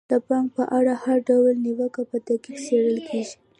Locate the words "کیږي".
3.09-3.35